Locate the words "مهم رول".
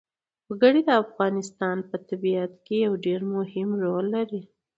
3.35-4.05